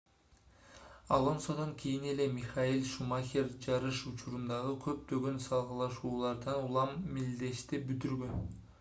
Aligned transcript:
алонсодон 1.17 1.73
кийин 1.81 2.07
эле 2.13 2.25
михаэль 2.37 2.87
шумахер 2.93 3.53
жарыш 3.67 4.01
учурундагы 4.13 4.73
көптөгөн 4.89 5.39
салгылашуулардан 5.47 6.67
улам 6.71 6.99
мелдешти 7.19 7.85
бүтүргөн 7.91 8.47